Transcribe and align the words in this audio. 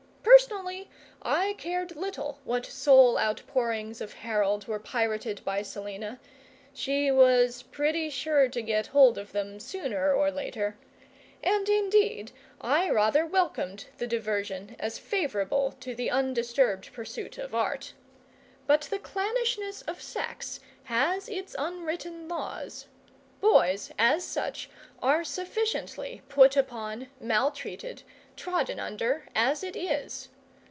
Personally 0.23 0.89
I 1.21 1.53
cared 1.53 1.95
little 1.95 2.39
what 2.45 2.65
soul 2.65 3.17
outpourings 3.17 4.01
of 4.01 4.13
Harold 4.13 4.67
were 4.67 4.79
pirated 4.79 5.41
by 5.45 5.61
Selina 5.61 6.19
she 6.73 7.11
was 7.11 7.61
pretty 7.61 8.09
sure 8.09 8.49
to 8.49 8.61
get 8.61 8.87
hold 8.87 9.19
of 9.19 9.33
them 9.33 9.59
sooner 9.59 10.11
or 10.11 10.31
later 10.31 10.77
and 11.43 11.69
indeed 11.69 12.31
I 12.59 12.89
rather 12.89 13.23
welcomed 13.25 13.85
the 13.99 14.07
diversion 14.07 14.75
as 14.79 14.97
favourable 14.97 15.75
to 15.81 15.93
the 15.93 16.09
undisturbed 16.09 16.91
pursuit 16.91 17.37
of 17.37 17.53
Art. 17.53 17.93
But 18.65 18.81
the 18.83 18.99
clannishness 18.99 19.83
of 19.83 20.01
sex 20.01 20.59
has 20.85 21.29
its 21.29 21.55
unwritten 21.59 22.27
laws. 22.27 22.87
Boys, 23.41 23.91
as 23.99 24.23
such, 24.23 24.69
are 25.01 25.23
sufficiently 25.23 26.21
put 26.29 26.55
upon, 26.57 27.07
maltreated, 27.19 28.03
trodden 28.35 28.79
under, 28.79 29.27
as 29.35 29.63
it 29.63 29.75
is. 29.75 30.29